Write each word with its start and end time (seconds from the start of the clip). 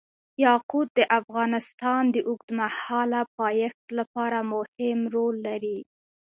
یاقوت 0.45 0.87
د 0.97 0.99
افغانستان 1.19 2.03
د 2.15 2.17
اوږدمهاله 2.29 3.21
پایښت 3.37 3.85
لپاره 3.99 4.37
مهم 4.53 4.99
رول 5.15 5.35
لري. 5.47 5.79